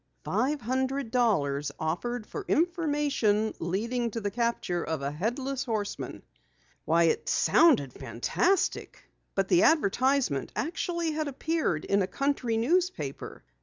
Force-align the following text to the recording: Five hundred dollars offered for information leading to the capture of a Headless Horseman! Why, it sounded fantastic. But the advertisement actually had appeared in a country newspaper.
Five 0.23 0.61
hundred 0.61 1.11
dollars 1.11 1.71
offered 1.77 2.25
for 2.25 2.43
information 2.47 3.53
leading 3.59 4.09
to 4.09 4.19
the 4.19 4.31
capture 4.31 4.83
of 4.83 5.03
a 5.03 5.11
Headless 5.11 5.63
Horseman! 5.65 6.23
Why, 6.85 7.03
it 7.03 7.29
sounded 7.29 7.93
fantastic. 7.93 9.03
But 9.35 9.47
the 9.47 9.61
advertisement 9.61 10.53
actually 10.55 11.11
had 11.11 11.27
appeared 11.27 11.85
in 11.85 12.01
a 12.01 12.07
country 12.07 12.57
newspaper. 12.57 13.43